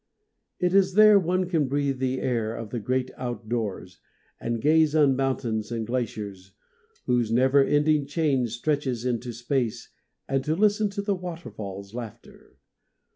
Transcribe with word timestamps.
It 0.59 0.73
is 0.73 0.95
there 0.95 1.19
one 1.19 1.47
can 1.47 1.67
breathe 1.67 1.99
the 1.99 2.21
air 2.21 2.55
of 2.55 2.71
the 2.71 2.79
Great 2.79 3.11
Out 3.17 3.47
Doors 3.47 3.99
and 4.39 4.59
gaze 4.59 4.95
on 4.95 5.15
mountains 5.15 5.71
and 5.71 5.85
glaciers 5.85 6.53
whose 7.05 7.31
never 7.31 7.63
ending 7.63 8.07
chain 8.07 8.47
stretches 8.47 9.05
into 9.05 9.31
space 9.31 9.89
and 10.27 10.43
to 10.43 10.55
listen 10.55 10.89
to 10.89 11.03
the 11.03 11.13
waterfall's 11.13 11.93
laughter. 11.93 12.57